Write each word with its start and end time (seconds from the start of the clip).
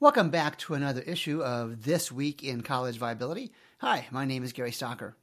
Welcome 0.00 0.30
back 0.30 0.58
to 0.58 0.74
another 0.74 1.00
issue 1.00 1.42
of 1.42 1.82
This 1.82 2.12
Week 2.12 2.44
in 2.44 2.60
College 2.60 2.98
Viability. 2.98 3.50
Hi, 3.78 4.06
my 4.12 4.26
name 4.26 4.44
is 4.44 4.52
Gary 4.52 4.70
Stocker. 4.70 5.14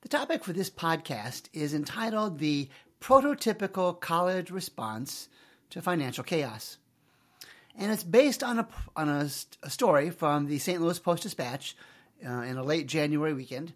The 0.00 0.08
topic 0.08 0.42
for 0.42 0.54
this 0.54 0.70
podcast 0.70 1.50
is 1.52 1.74
entitled 1.74 2.38
The 2.38 2.70
Prototypical 2.98 4.00
College 4.00 4.50
Response 4.50 5.28
to 5.68 5.82
Financial 5.82 6.24
Chaos. 6.24 6.78
And 7.76 7.92
it's 7.92 8.04
based 8.04 8.42
on 8.42 8.60
a, 8.60 8.68
on 8.96 9.10
a, 9.10 9.28
a 9.62 9.68
story 9.68 10.08
from 10.08 10.46
the 10.46 10.60
St. 10.60 10.80
Louis 10.80 10.98
Post 10.98 11.24
Dispatch 11.24 11.76
uh, 12.26 12.40
in 12.40 12.56
a 12.56 12.64
late 12.64 12.86
January 12.86 13.34
weekend. 13.34 13.74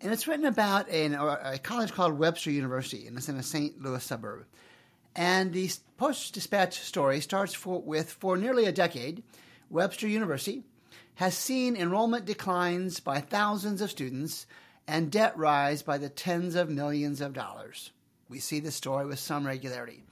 And 0.00 0.12
it's 0.12 0.28
written 0.28 0.46
about 0.46 0.88
an, 0.88 1.14
a 1.14 1.58
college 1.60 1.90
called 1.90 2.16
Webster 2.16 2.52
University, 2.52 3.08
and 3.08 3.18
it's 3.18 3.28
in 3.28 3.34
a 3.34 3.42
St. 3.42 3.82
Louis 3.82 4.04
suburb. 4.04 4.44
And 5.16 5.52
the 5.52 5.68
Post 5.96 6.34
Dispatch 6.34 6.78
story 6.78 7.20
starts 7.20 7.54
for, 7.54 7.82
with 7.82 8.12
for 8.12 8.36
nearly 8.36 8.66
a 8.66 8.72
decade, 8.72 9.24
Webster 9.70 10.08
University 10.08 10.64
has 11.14 11.36
seen 11.36 11.76
enrollment 11.76 12.24
declines 12.24 12.98
by 12.98 13.20
thousands 13.20 13.80
of 13.80 13.90
students 13.90 14.46
and 14.88 15.12
debt 15.12 15.36
rise 15.38 15.82
by 15.82 15.96
the 15.96 16.08
tens 16.08 16.56
of 16.56 16.68
millions 16.68 17.20
of 17.20 17.32
dollars. 17.32 17.92
We 18.28 18.40
see 18.40 18.58
this 18.58 18.74
story 18.74 19.06
with 19.06 19.20
some 19.20 19.46
regularity. 19.46 20.02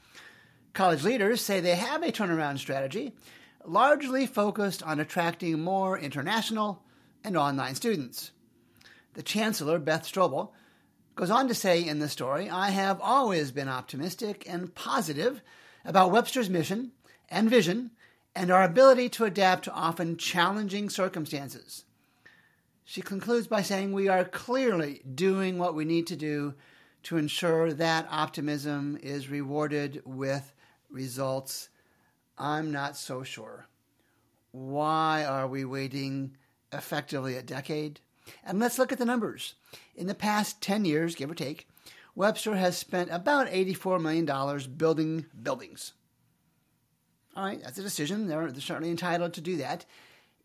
College 0.74 1.02
leaders 1.02 1.40
say 1.40 1.58
they 1.58 1.74
have 1.74 2.04
a 2.04 2.12
turnaround 2.12 2.58
strategy, 2.58 3.14
largely 3.64 4.26
focused 4.26 4.82
on 4.84 5.00
attracting 5.00 5.60
more 5.60 5.98
international 5.98 6.84
and 7.24 7.36
online 7.36 7.74
students. 7.74 8.30
The 9.14 9.24
chancellor, 9.24 9.80
Beth 9.80 10.04
Stroble, 10.04 10.50
goes 11.16 11.30
on 11.30 11.48
to 11.48 11.54
say 11.54 11.84
in 11.84 11.98
the 11.98 12.08
story 12.08 12.48
I 12.48 12.70
have 12.70 13.00
always 13.00 13.50
been 13.50 13.68
optimistic 13.68 14.48
and 14.48 14.72
positive 14.72 15.42
about 15.84 16.12
Webster's 16.12 16.48
mission 16.48 16.92
and 17.28 17.50
vision 17.50 17.90
and 18.34 18.50
our 18.50 18.62
ability 18.62 19.08
to 19.10 19.24
adapt 19.24 19.64
to 19.64 19.72
often 19.72 20.16
challenging 20.16 20.88
circumstances. 20.90 21.84
She 22.84 23.02
concludes 23.02 23.46
by 23.46 23.62
saying 23.62 23.92
we 23.92 24.08
are 24.08 24.24
clearly 24.24 25.02
doing 25.14 25.58
what 25.58 25.74
we 25.74 25.84
need 25.84 26.06
to 26.06 26.16
do 26.16 26.54
to 27.04 27.16
ensure 27.16 27.72
that 27.72 28.08
optimism 28.10 28.98
is 29.02 29.28
rewarded 29.28 30.02
with 30.04 30.54
results. 30.90 31.68
I'm 32.38 32.70
not 32.72 32.96
so 32.96 33.22
sure. 33.22 33.66
Why 34.52 35.24
are 35.24 35.46
we 35.46 35.64
waiting 35.64 36.36
effectively 36.72 37.36
a 37.36 37.42
decade? 37.42 38.00
And 38.44 38.58
let's 38.58 38.78
look 38.78 38.92
at 38.92 38.98
the 38.98 39.04
numbers. 39.04 39.54
In 39.94 40.06
the 40.06 40.14
past 40.14 40.60
10 40.62 40.84
years, 40.84 41.14
give 41.14 41.30
or 41.30 41.34
take, 41.34 41.68
Webster 42.14 42.56
has 42.56 42.76
spent 42.76 43.10
about 43.10 43.48
$84 43.48 44.00
million 44.00 44.26
building 44.76 45.26
buildings. 45.42 45.92
All 47.38 47.44
right, 47.44 47.62
that's 47.62 47.78
a 47.78 47.82
decision. 47.82 48.26
They're, 48.26 48.50
they're 48.50 48.60
certainly 48.60 48.90
entitled 48.90 49.34
to 49.34 49.40
do 49.40 49.58
that. 49.58 49.86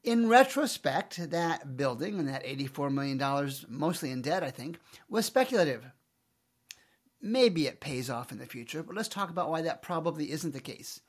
In 0.03 0.29
retrospect, 0.29 1.31
that 1.31 1.75
building 1.75 2.19
and 2.19 2.27
that 2.27 2.45
$84 2.45 2.93
million, 2.93 3.49
mostly 3.67 4.11
in 4.11 4.21
debt, 4.21 4.43
I 4.43 4.51
think, 4.51 4.77
was 5.09 5.25
speculative. 5.25 5.83
Maybe 7.19 7.65
it 7.65 7.79
pays 7.79 8.11
off 8.11 8.31
in 8.31 8.37
the 8.37 8.45
future, 8.45 8.83
but 8.83 8.95
let's 8.95 9.07
talk 9.07 9.31
about 9.31 9.49
why 9.49 9.63
that 9.63 9.81
probably 9.81 10.29
isn't 10.31 10.53
the 10.53 10.59
case. 10.59 10.99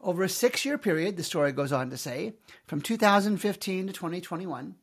Over 0.00 0.24
a 0.24 0.28
six 0.28 0.64
year 0.64 0.76
period, 0.76 1.16
the 1.16 1.22
story 1.22 1.52
goes 1.52 1.70
on 1.70 1.90
to 1.90 1.96
say, 1.96 2.32
from 2.66 2.80
2015 2.80 3.86
to 3.86 3.92
2021, 3.92 4.74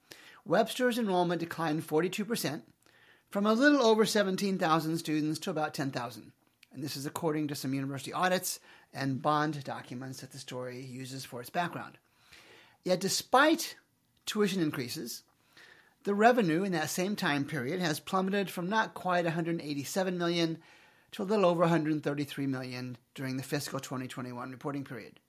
Webster's 0.46 0.98
enrollment 0.98 1.42
declined 1.42 1.86
42%, 1.86 2.62
from 3.30 3.46
a 3.46 3.52
little 3.52 3.84
over 3.84 4.06
17,000 4.06 4.98
students 5.00 5.40
to 5.40 5.50
about 5.50 5.74
10,000. 5.74 6.32
And 6.72 6.82
this 6.82 6.96
is 6.96 7.06
according 7.06 7.50
to 7.50 7.56
some 7.56 7.74
university 7.74 8.14
audits 8.14 8.62
and 8.94 9.22
bond 9.22 9.64
documents 9.64 10.22
that 10.22 10.32
the 10.32 10.38
story 10.38 10.82
uses 10.82 11.26
for 11.26 11.42
its 11.42 11.50
background. 11.50 11.98
Yet, 12.84 13.00
despite 13.00 13.76
tuition 14.26 14.62
increases, 14.62 15.24
the 16.04 16.16
revenue 16.16 16.64
in 16.64 16.72
that 16.72 16.90
same 16.90 17.16
time 17.16 17.46
period 17.46 17.80
has 17.82 18.00
plummeted 18.00 18.50
from 18.50 18.70
not 18.70 18.94
quite 18.94 19.26
187 19.26 20.18
million 20.18 20.58
to 21.12 21.24
a 21.24 21.26
little 21.26 21.46
over 21.46 21.62
133 21.62 22.48
million 22.48 22.98
during 23.16 23.38
the 23.38 23.44
fiscal 23.44 23.80
2021 23.80 24.52
reporting 24.52 24.84
period. 24.84 25.20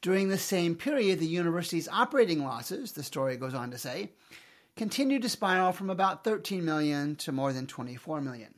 During 0.00 0.28
the 0.28 0.38
same 0.38 0.74
period, 0.74 1.18
the 1.18 1.26
university's 1.26 1.88
operating 1.88 2.44
losses, 2.44 2.92
the 2.92 3.02
story 3.02 3.36
goes 3.36 3.54
on 3.54 3.70
to 3.70 3.78
say, 3.78 4.10
continued 4.76 5.22
to 5.22 5.28
spiral 5.28 5.72
from 5.72 5.88
about 5.88 6.24
13 6.24 6.64
million 6.64 7.16
to 7.16 7.32
more 7.32 7.52
than 7.52 7.66
24 7.66 8.20
million. 8.20 8.54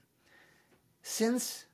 Since 1.03 1.67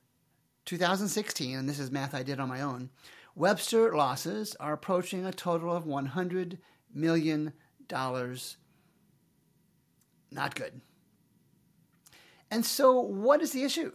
2016, 0.64 1.58
and 1.58 1.68
this 1.68 1.78
is 1.78 1.90
math 1.90 2.14
I 2.14 2.22
did 2.22 2.40
on 2.40 2.48
my 2.48 2.60
own, 2.60 2.90
Webster 3.34 3.96
losses 3.96 4.54
are 4.60 4.74
approaching 4.74 5.24
a 5.24 5.32
total 5.32 5.74
of 5.74 5.84
$100 5.84 6.58
million. 6.94 7.52
Not 10.30 10.54
good. 10.54 10.80
And 12.50 12.66
so, 12.66 13.00
what 13.00 13.40
is 13.40 13.52
the 13.52 13.64
issue? 13.64 13.92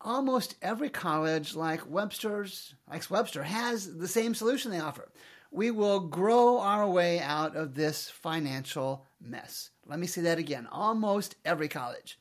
Almost 0.00 0.56
every 0.62 0.88
college, 0.88 1.54
like 1.54 1.88
Webster's, 1.88 2.74
like 2.90 3.10
Webster, 3.10 3.42
has 3.42 3.96
the 3.96 4.08
same 4.08 4.34
solution 4.34 4.70
they 4.70 4.80
offer. 4.80 5.10
We 5.50 5.70
will 5.70 6.00
grow 6.00 6.58
our 6.58 6.88
way 6.88 7.20
out 7.20 7.56
of 7.56 7.74
this 7.74 8.08
financial 8.10 9.06
mess. 9.20 9.70
Let 9.86 9.98
me 9.98 10.06
say 10.06 10.22
that 10.22 10.38
again. 10.38 10.66
Almost 10.70 11.36
every 11.44 11.68
college 11.68 12.18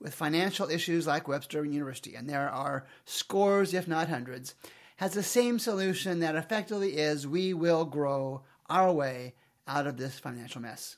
with 0.00 0.14
financial 0.14 0.68
issues 0.68 1.06
like 1.06 1.28
Webster 1.28 1.64
University, 1.64 2.14
and 2.14 2.28
there 2.28 2.50
are 2.50 2.86
scores, 3.04 3.74
if 3.74 3.88
not 3.88 4.08
hundreds, 4.08 4.54
has 4.96 5.14
the 5.14 5.22
same 5.22 5.58
solution 5.58 6.20
that 6.20 6.36
effectively 6.36 6.96
is 6.96 7.26
we 7.26 7.52
will 7.52 7.84
grow 7.84 8.42
our 8.68 8.92
way 8.92 9.34
out 9.66 9.86
of 9.86 9.96
this 9.96 10.18
financial 10.18 10.60
mess. 10.60 10.96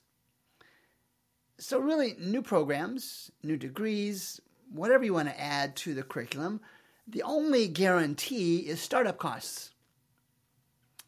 So, 1.59 1.79
really, 1.79 2.17
new 2.19 2.43
programs, 2.43 3.31
new 3.43 3.57
degrees, 3.57 4.41
whatever 4.71 5.05
you 5.05 5.15
want 5.15 5.29
to 5.29 5.41
add 5.41 5.77
to 5.77 5.95
the 5.95 6.03
curriculum, 6.03 6.61
the 7.07 7.23
only 7.23 7.69
guarantee 7.69 8.59
is 8.59 8.81
startup 8.81 9.19
costs 9.19 9.71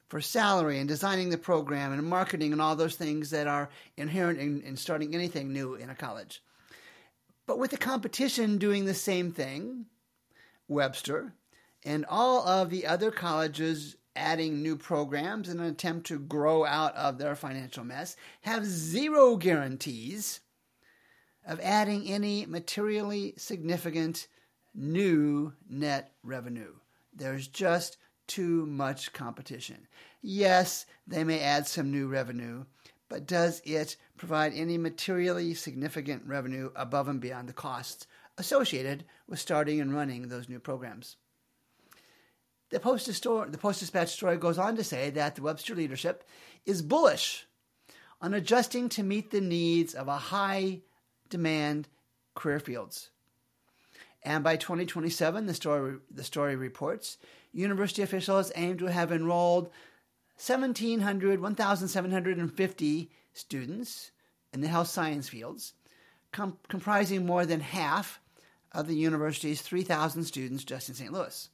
for 0.08 0.20
salary 0.22 0.78
and 0.78 0.88
designing 0.88 1.28
the 1.28 1.36
program 1.36 1.92
and 1.92 2.02
marketing 2.02 2.52
and 2.52 2.62
all 2.62 2.76
those 2.76 2.96
things 2.96 3.30
that 3.30 3.46
are 3.46 3.68
inherent 3.96 4.38
in, 4.38 4.62
in 4.62 4.76
starting 4.76 5.14
anything 5.14 5.52
new 5.52 5.74
in 5.74 5.90
a 5.90 5.94
college. 5.94 6.42
But 7.48 7.58
with 7.58 7.70
the 7.70 7.78
competition 7.78 8.58
doing 8.58 8.84
the 8.84 8.92
same 8.92 9.32
thing, 9.32 9.86
Webster 10.68 11.32
and 11.82 12.04
all 12.04 12.46
of 12.46 12.68
the 12.68 12.86
other 12.86 13.10
colleges 13.10 13.96
adding 14.14 14.62
new 14.62 14.76
programs 14.76 15.48
in 15.48 15.58
an 15.58 15.64
attempt 15.64 16.08
to 16.08 16.18
grow 16.18 16.66
out 16.66 16.94
of 16.94 17.16
their 17.16 17.34
financial 17.34 17.84
mess 17.84 18.16
have 18.42 18.66
zero 18.66 19.36
guarantees 19.36 20.40
of 21.46 21.58
adding 21.60 22.06
any 22.06 22.44
materially 22.44 23.32
significant 23.38 24.28
new 24.74 25.54
net 25.70 26.12
revenue. 26.22 26.74
There's 27.14 27.48
just 27.48 27.96
too 28.26 28.66
much 28.66 29.14
competition. 29.14 29.88
Yes, 30.20 30.84
they 31.06 31.24
may 31.24 31.40
add 31.40 31.66
some 31.66 31.90
new 31.90 32.08
revenue, 32.08 32.66
but 33.08 33.26
does 33.26 33.62
it 33.64 33.96
provide 34.16 34.52
any 34.54 34.78
materially 34.78 35.54
significant 35.54 36.22
revenue 36.26 36.70
above 36.76 37.08
and 37.08 37.20
beyond 37.20 37.48
the 37.48 37.52
costs 37.52 38.06
associated 38.36 39.04
with 39.26 39.38
starting 39.38 39.80
and 39.80 39.94
running 39.94 40.28
those 40.28 40.48
new 40.48 40.58
programs? 40.58 41.16
The 42.70 42.80
Post, 42.80 43.06
Dispatch 43.06 44.08
story 44.10 44.36
goes 44.36 44.58
on 44.58 44.76
to 44.76 44.84
say 44.84 45.08
that 45.10 45.36
the 45.36 45.42
Webster 45.42 45.74
leadership 45.74 46.24
is 46.66 46.82
bullish 46.82 47.46
on 48.20 48.34
adjusting 48.34 48.90
to 48.90 49.02
meet 49.02 49.30
the 49.30 49.40
needs 49.40 49.94
of 49.94 50.08
a 50.08 50.16
high 50.16 50.82
demand 51.30 51.88
career 52.34 52.60
fields. 52.60 53.10
And 54.22 54.44
by 54.44 54.56
2027, 54.56 55.46
the 55.46 55.54
story, 55.54 55.96
the 56.10 56.24
story 56.24 56.56
reports, 56.56 57.16
university 57.52 58.02
officials 58.02 58.52
aim 58.54 58.76
to 58.78 58.86
have 58.86 59.12
enrolled 59.12 59.70
1,700, 60.38 61.40
1,750 61.40 63.10
students 63.32 64.12
in 64.52 64.60
the 64.60 64.68
health 64.68 64.86
science 64.86 65.28
fields, 65.28 65.74
com- 66.30 66.58
comprising 66.68 67.26
more 67.26 67.44
than 67.44 67.60
half 67.60 68.20
of 68.70 68.86
the 68.86 68.94
university's 68.94 69.62
3,000 69.62 70.22
students 70.24 70.62
just 70.62 70.88
in 70.88 70.94
St. 70.94 71.12
Louis. 71.12 71.50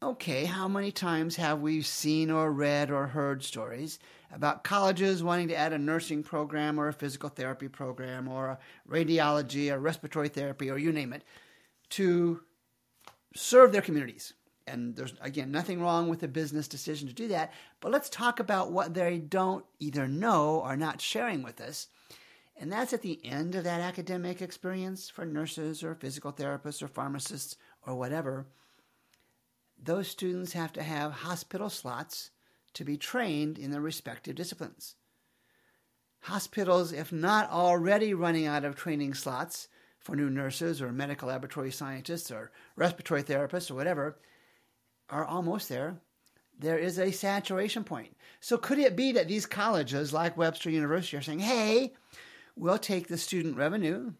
Okay, 0.00 0.44
how 0.44 0.68
many 0.68 0.92
times 0.92 1.36
have 1.36 1.60
we 1.60 1.82
seen 1.82 2.30
or 2.30 2.52
read 2.52 2.90
or 2.90 3.08
heard 3.08 3.42
stories 3.42 3.98
about 4.30 4.62
colleges 4.62 5.24
wanting 5.24 5.48
to 5.48 5.56
add 5.56 5.72
a 5.72 5.78
nursing 5.78 6.22
program 6.22 6.78
or 6.78 6.86
a 6.86 6.92
physical 6.92 7.30
therapy 7.30 7.66
program 7.66 8.28
or 8.28 8.48
a 8.48 8.58
radiology 8.88 9.72
or 9.72 9.78
respiratory 9.80 10.28
therapy 10.28 10.70
or 10.70 10.78
you 10.78 10.92
name 10.92 11.12
it 11.12 11.24
to 11.90 12.42
serve 13.34 13.72
their 13.72 13.82
communities? 13.82 14.34
And 14.66 14.96
there's 14.96 15.14
again 15.20 15.50
nothing 15.50 15.80
wrong 15.80 16.08
with 16.08 16.22
a 16.22 16.28
business 16.28 16.68
decision 16.68 17.08
to 17.08 17.14
do 17.14 17.28
that 17.28 17.52
but 17.80 17.92
let's 17.92 18.08
talk 18.08 18.40
about 18.40 18.72
what 18.72 18.94
they 18.94 19.18
don't 19.18 19.64
either 19.78 20.08
know 20.08 20.60
or 20.64 20.76
not 20.76 21.00
sharing 21.00 21.42
with 21.42 21.60
us 21.60 21.88
and 22.58 22.72
that's 22.72 22.92
at 22.92 23.02
the 23.02 23.20
end 23.24 23.54
of 23.54 23.64
that 23.64 23.80
academic 23.80 24.40
experience 24.40 25.08
for 25.08 25.24
nurses 25.24 25.82
or 25.82 25.94
physical 25.94 26.32
therapists 26.32 26.82
or 26.82 26.88
pharmacists 26.88 27.56
or 27.86 27.94
whatever 27.94 28.46
those 29.82 30.08
students 30.08 30.52
have 30.52 30.72
to 30.72 30.82
have 30.82 31.12
hospital 31.12 31.68
slots 31.68 32.30
to 32.74 32.84
be 32.84 32.96
trained 32.96 33.58
in 33.58 33.70
their 33.70 33.80
respective 33.80 34.34
disciplines. 34.34 34.96
Hospitals, 36.20 36.92
if 36.92 37.12
not 37.12 37.50
already 37.50 38.14
running 38.14 38.46
out 38.46 38.64
of 38.64 38.74
training 38.74 39.14
slots 39.14 39.68
for 39.98 40.16
new 40.16 40.28
nurses 40.28 40.82
or 40.82 40.92
medical 40.92 41.28
laboratory 41.28 41.70
scientists 41.70 42.30
or 42.30 42.50
respiratory 42.74 43.22
therapists 43.22 43.70
or 43.70 43.74
whatever, 43.74 44.18
are 45.08 45.24
almost 45.24 45.68
there. 45.68 46.00
There 46.58 46.78
is 46.78 46.98
a 46.98 47.10
saturation 47.10 47.84
point. 47.84 48.16
So, 48.40 48.56
could 48.56 48.78
it 48.78 48.96
be 48.96 49.12
that 49.12 49.28
these 49.28 49.46
colleges, 49.46 50.12
like 50.12 50.36
Webster 50.36 50.70
University, 50.70 51.16
are 51.16 51.22
saying, 51.22 51.40
hey, 51.40 51.92
we'll 52.56 52.78
take 52.78 53.08
the 53.08 53.18
student 53.18 53.56
revenue 53.56 54.12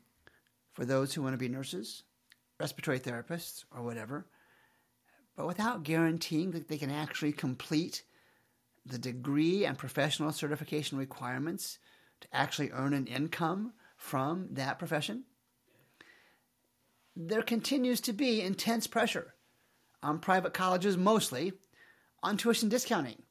for 0.75 0.85
those 0.85 1.15
who 1.15 1.23
want 1.23 1.33
to 1.33 1.39
be 1.39 1.49
nurses, 1.49 2.03
respiratory 2.61 3.01
therapists, 3.01 3.65
or 3.75 3.83
whatever, 3.83 4.27
but 5.35 5.47
without 5.47 5.83
guaranteeing 5.83 6.51
that 6.51 6.69
they 6.69 6.77
can 6.77 6.91
actually 6.91 7.33
complete 7.33 8.03
the 8.85 8.99
degree 8.99 9.65
and 9.65 9.79
professional 9.79 10.33
certification 10.33 10.99
requirements 10.99 11.79
to 12.21 12.29
actually 12.33 12.71
earn 12.73 12.93
an 12.93 13.07
income 13.07 13.73
from 13.97 14.49
that 14.53 14.79
profession? 14.79 15.25
There 17.17 17.43
continues 17.43 18.03
to 18.03 18.13
be 18.13 18.43
intense 18.43 18.87
pressure 18.87 19.35
on 20.03 20.19
private 20.19 20.55
colleges, 20.55 20.97
mostly 20.97 21.53
on 22.23 22.37
tuition 22.37 22.69
discounting. 22.69 23.23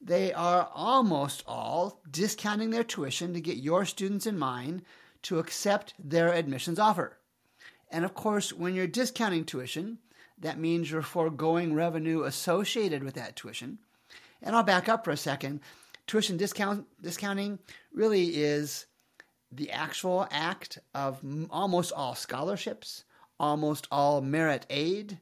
They 0.00 0.32
are 0.32 0.68
almost 0.74 1.42
all 1.46 2.00
discounting 2.10 2.70
their 2.70 2.84
tuition 2.84 3.34
to 3.34 3.40
get 3.40 3.56
your 3.56 3.84
students 3.84 4.26
in 4.26 4.38
mind 4.38 4.82
to 5.22 5.38
accept 5.38 5.94
their 5.98 6.32
admissions 6.32 6.78
offer. 6.78 7.18
And 7.90 8.04
of 8.04 8.14
course, 8.14 8.52
when 8.52 8.74
you're 8.74 8.86
discounting 8.86 9.44
tuition, 9.44 9.98
that 10.38 10.58
means 10.58 10.90
you're 10.90 11.02
foregoing 11.02 11.74
revenue 11.74 12.22
associated 12.22 13.02
with 13.02 13.14
that 13.14 13.34
tuition. 13.34 13.78
And 14.42 14.54
I'll 14.54 14.62
back 14.62 14.88
up 14.88 15.04
for 15.04 15.10
a 15.10 15.16
second. 15.16 15.60
Tuition 16.06 16.36
discount 16.36 16.86
discounting 17.02 17.58
really 17.92 18.36
is 18.36 18.86
the 19.50 19.70
actual 19.70 20.28
act 20.30 20.78
of 20.94 21.20
almost 21.50 21.92
all 21.92 22.14
scholarships, 22.14 23.04
almost 23.40 23.88
all 23.90 24.20
merit 24.20 24.64
aid. 24.70 25.18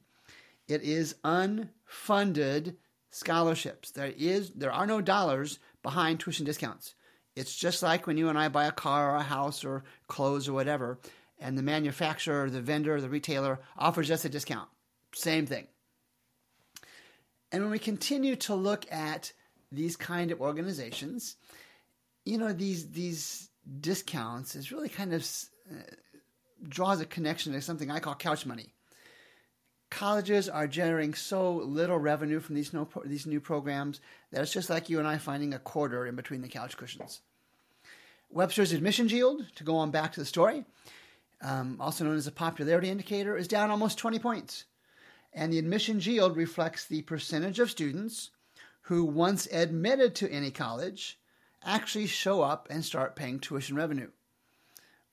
It 0.67 0.83
is 0.83 1.15
unfunded 1.23 2.75
scholarships. 3.09 3.91
There 3.91 4.13
is 4.17 4.51
there 4.51 4.71
are 4.71 4.85
no 4.85 5.01
dollars 5.01 5.59
behind 5.81 6.19
tuition 6.19 6.45
discounts. 6.45 6.93
It's 7.35 7.55
just 7.55 7.83
like 7.83 8.07
when 8.07 8.17
you 8.17 8.29
and 8.29 8.37
I 8.37 8.49
buy 8.49 8.65
a 8.65 8.71
car 8.71 9.11
or 9.11 9.17
a 9.17 9.23
house 9.23 9.63
or 9.63 9.83
clothes 10.07 10.47
or 10.47 10.53
whatever, 10.53 10.99
and 11.39 11.57
the 11.57 11.63
manufacturer, 11.63 12.49
the 12.49 12.61
vendor, 12.61 12.99
the 12.99 13.09
retailer 13.09 13.59
offers 13.77 14.09
us 14.09 14.25
a 14.25 14.29
discount. 14.29 14.69
Same 15.13 15.45
thing. 15.45 15.67
And 17.51 17.61
when 17.61 17.71
we 17.71 17.79
continue 17.79 18.35
to 18.37 18.55
look 18.55 18.91
at 18.91 19.31
these 19.71 19.95
kind 19.95 20.31
of 20.31 20.41
organizations, 20.41 21.37
you 22.25 22.37
know, 22.37 22.51
these 22.53 22.89
these 22.91 23.49
discounts 23.79 24.55
is 24.55 24.71
really 24.71 24.89
kind 24.89 25.13
of 25.13 25.25
uh, 25.71 25.75
draws 26.67 27.01
a 27.01 27.05
connection 27.05 27.53
to 27.53 27.61
something 27.61 27.91
I 27.91 27.99
call 27.99 28.15
couch 28.15 28.45
money. 28.45 28.73
Colleges 29.89 30.49
are 30.49 30.67
generating 30.67 31.13
so 31.13 31.55
little 31.55 31.97
revenue 31.97 32.39
from 32.39 32.55
these 32.55 32.73
new, 32.73 32.87
these 33.05 33.25
new 33.25 33.39
programs 33.39 34.01
that 34.31 34.41
it's 34.41 34.51
just 34.51 34.69
like 34.69 34.89
you 34.89 34.99
and 34.99 35.07
I 35.07 35.17
finding 35.17 35.53
a 35.53 35.59
quarter 35.59 36.05
in 36.05 36.15
between 36.15 36.41
the 36.41 36.49
couch 36.49 36.75
cushions. 36.75 37.21
Webster's 38.29 38.73
admissions 38.73 39.13
yield, 39.13 39.45
to 39.55 39.63
go 39.63 39.77
on 39.77 39.91
back 39.91 40.11
to 40.13 40.19
the 40.19 40.25
story, 40.25 40.65
um, 41.41 41.77
also 41.79 42.03
known 42.03 42.17
as 42.17 42.27
a 42.27 42.31
popularity 42.31 42.89
indicator, 42.89 43.37
is 43.37 43.47
down 43.47 43.71
almost 43.71 43.97
20 43.97 44.19
points. 44.19 44.65
And 45.33 45.53
the 45.53 45.59
admissions 45.59 46.05
yield 46.05 46.35
reflects 46.35 46.85
the 46.85 47.03
percentage 47.03 47.59
of 47.59 47.71
students 47.71 48.31
who, 48.81 49.05
once 49.05 49.47
admitted 49.47 50.15
to 50.15 50.31
any 50.31 50.51
college, 50.51 51.19
actually 51.63 52.07
show 52.07 52.41
up 52.41 52.67
and 52.69 52.83
start 52.83 53.15
paying 53.15 53.39
tuition 53.39 53.75
revenue. 53.75 54.09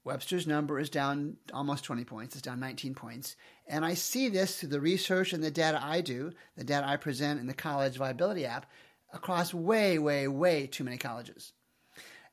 Webster's 0.05 0.47
number 0.47 0.79
is 0.79 0.91
down 0.91 1.37
almost 1.53 1.85
20 1.85 2.05
points, 2.05 2.35
it's 2.35 2.43
down 2.43 2.61
19 2.61 2.95
points. 2.95 3.37
And 3.67 3.85
I 3.85 3.95
see 3.95 4.29
this 4.29 4.59
through 4.59 4.69
the 4.69 4.81
research 4.81 5.33
and 5.33 5.43
the 5.43 5.51
data 5.51 5.81
I 5.83 6.03
do, 6.03 6.33
the 6.57 6.65
data 6.65 6.87
I 6.87 6.97
present 6.97 7.41
in 7.41 7.47
the 7.47 7.55
College 7.55 7.97
Viability 7.97 8.45
app, 8.45 8.67
across 9.13 9.55
way, 9.55 9.99
way, 9.99 10.29
way 10.29 10.67
too 10.67 10.85
many 10.85 10.99
colleges. 10.99 11.53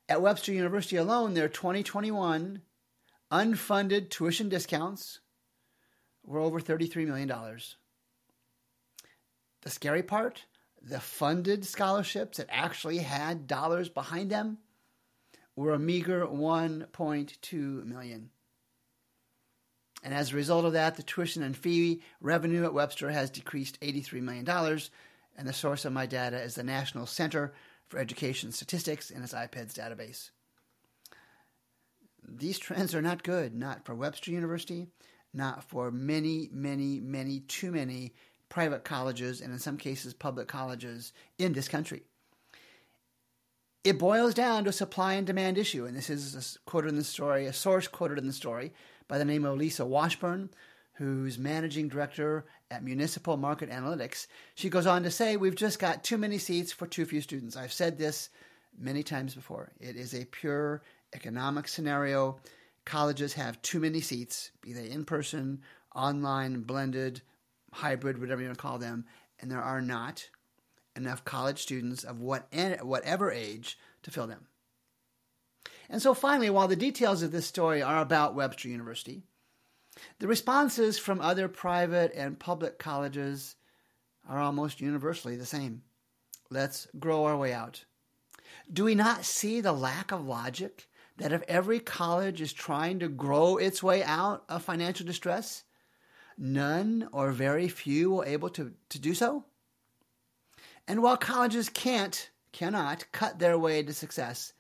At 0.10 0.22
Webster 0.22 0.52
University 0.52 0.98
alone, 0.98 1.34
their 1.34 1.48
2021 1.48 2.62
unfunded 3.32 4.10
tuition 4.10 4.50
discounts 4.50 5.20
were 6.26 6.40
over 6.40 6.60
$33 6.60 7.08
million. 7.08 7.32
The 9.62 9.70
scary 9.70 10.04
part 10.04 10.44
the 10.82 11.00
funded 11.00 11.64
scholarships 11.64 12.38
that 12.38 12.48
actually 12.50 12.98
had 12.98 13.48
dollars 13.48 13.88
behind 13.90 14.32
them 14.32 14.58
were 15.56 15.74
a 15.74 15.80
meager 15.80 16.26
1.2 16.26 17.86
million. 17.86 18.30
And 20.04 20.14
as 20.14 20.32
a 20.32 20.36
result 20.36 20.66
of 20.66 20.74
that, 20.74 20.96
the 20.96 21.04
tuition 21.04 21.44
and 21.44 21.56
fee 21.56 22.02
revenue 22.20 22.64
at 22.64 22.74
Webster 22.74 23.12
has 23.12 23.30
decreased 23.30 23.80
$83 23.82 24.22
million. 24.22 24.48
And 25.38 25.48
the 25.48 25.54
source 25.54 25.86
of 25.86 25.94
my 25.94 26.06
data 26.06 26.42
is 26.42 26.56
the 26.56 26.64
National 26.64 27.06
Center 27.06 27.54
for 27.88 28.00
Education 28.00 28.52
Statistics 28.52 29.12
in 29.12 29.22
its 29.22 29.34
IPEDS 29.34 29.74
database. 29.74 30.32
These 32.28 32.60
trends 32.60 32.96
are 32.96 33.02
not 33.02 33.24
good, 33.24 33.54
not 33.54 33.86
for 33.86 33.94
Webster 33.94 34.32
University, 34.32 34.88
not 35.34 35.64
for 35.64 35.92
many, 35.92 36.50
many, 36.52 37.00
many, 37.00 37.42
too 37.42 37.72
many 37.72 38.14
private 38.50 38.84
colleges 38.84 39.42
and 39.42 39.52
in 39.54 39.60
some 39.60 39.78
cases 39.78 40.14
public 40.14 40.48
colleges 40.48 41.14
in 41.38 41.54
this 41.54 41.68
country. 41.68 42.04
It 43.84 43.98
boils 43.98 44.36
down 44.36 44.66
to 44.66 44.70
a 44.70 44.74
supply 44.74 45.14
and 45.14 45.26
demand 45.26 45.58
issue, 45.58 45.86
and 45.86 45.98
this 45.98 46.12
is 46.12 46.60
quoted 46.66 46.90
in 46.90 46.98
the 46.98 47.04
story, 47.04 47.48
a 47.48 47.54
source 47.54 47.88
quoted 47.88 48.20
in 48.20 48.28
the 48.28 48.34
story 48.34 48.74
by 49.08 49.18
the 49.18 49.26
name 49.26 49.44
of 49.44 49.58
Lisa 49.58 49.84
Washburn, 49.86 50.52
who's 50.94 51.40
managing 51.40 51.88
director 51.88 52.46
at 52.70 52.84
Municipal 52.84 53.38
Market 53.38 53.72
Analytics. 53.72 54.28
She 54.54 54.70
goes 54.70 54.86
on 54.86 55.02
to 55.02 55.10
say, 55.10 55.36
We've 55.36 55.56
just 55.56 55.80
got 55.80 56.04
too 56.04 56.20
many 56.20 56.38
seats 56.38 56.72
for 56.72 56.86
too 56.86 57.06
few 57.06 57.22
students. 57.22 57.58
I've 57.58 57.74
said 57.74 57.98
this 57.98 58.30
many 58.78 59.02
times 59.02 59.34
before. 59.34 59.72
It 59.80 59.96
is 59.96 60.14
a 60.14 60.26
pure 60.26 60.84
economic 61.16 61.68
scenario. 61.68 62.40
Colleges 62.86 63.34
have 63.34 63.62
too 63.64 63.80
many 63.80 64.00
seats, 64.00 64.52
be 64.62 64.74
they 64.74 64.92
in 64.92 65.06
person, 65.06 65.62
online, 65.96 66.62
blended, 66.62 67.24
hybrid, 67.74 68.20
whatever 68.20 68.42
you 68.42 68.48
want 68.48 68.60
to 68.60 68.62
call 68.62 68.78
them, 68.78 69.06
and 69.40 69.50
there 69.50 69.62
are 69.62 69.82
not 69.82 70.30
enough 70.96 71.24
college 71.24 71.62
students 71.62 72.04
of 72.04 72.20
what, 72.20 72.48
whatever 72.82 73.32
age 73.32 73.78
to 74.04 74.12
fill 74.12 74.28
them. 74.28 74.48
And 75.90 76.02
so 76.02 76.14
finally, 76.14 76.50
while 76.50 76.68
the 76.68 76.76
details 76.76 77.22
of 77.22 77.32
this 77.32 77.46
story 77.46 77.82
are 77.82 78.02
about 78.02 78.36
Webster 78.36 78.70
University, 78.70 79.24
the 80.20 80.28
responses 80.28 80.98
from 80.98 81.20
other 81.20 81.48
private 81.48 82.14
and 82.16 82.40
public 82.40 82.80
colleges 82.80 83.56
are 84.28 84.40
almost 84.40 84.80
universally 84.80 85.36
the 85.36 85.46
same. 85.46 85.84
Let's 86.50 86.88
grow 86.98 87.26
our 87.26 87.38
way 87.38 87.54
out. 87.54 87.84
Do 88.72 88.86
we 88.86 88.96
not 88.96 89.26
see 89.26 89.62
the 89.62 89.74
lack 89.74 90.12
of 90.12 90.26
logic 90.26 90.88
that 91.18 91.34
if 91.34 91.44
every 91.48 91.80
college 91.80 92.42
is 92.42 92.54
trying 92.54 93.00
to 93.00 93.08
grow 93.08 93.58
its 93.58 93.84
way 93.84 94.04
out 94.04 94.44
of 94.48 94.64
financial 94.64 95.06
distress, 95.06 95.64
none 96.38 97.08
or 97.12 97.32
very 97.32 97.68
few 97.68 98.12
will 98.12 98.24
able 98.24 98.50
to, 98.50 98.74
to 98.90 99.00
do 99.00 99.14
so? 99.14 99.46
And 100.92 101.02
while 101.02 101.16
colleges 101.16 101.70
can't, 101.70 102.30
cannot 102.52 103.10
cut 103.14 103.40
their 103.40 103.58
way 103.58 103.82
to 103.82 103.94
success, 103.94 104.52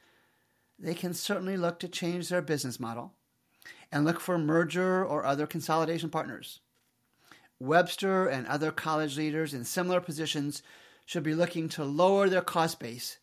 they 0.80 0.94
can 0.94 1.14
certainly 1.14 1.58
look 1.58 1.78
to 1.80 1.90
change 1.90 2.30
their 2.30 2.42
business 2.42 2.80
model 2.80 3.12
and 3.92 4.06
look 4.06 4.22
for 4.22 4.38
merger 4.38 5.04
or 5.04 5.26
other 5.26 5.46
consolidation 5.46 6.10
partners. 6.10 6.62
Webster 7.60 8.30
and 8.30 8.48
other 8.48 8.72
college 8.72 9.18
leaders 9.18 9.54
in 9.54 9.66
similar 9.66 10.00
positions 10.00 10.64
should 11.06 11.24
be 11.24 11.36
looking 11.36 11.68
to 11.68 11.84
lower 11.84 12.30
their 12.30 12.42
cost 12.42 12.80
base 12.80 13.18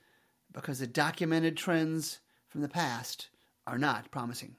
because 0.53 0.79
the 0.81 0.87
documented 0.87 1.57
trends 1.57 2.21
from 2.50 2.61
the 2.61 2.69
past 2.69 3.31
are 3.67 3.79
not 3.79 4.11
promising. 4.11 4.55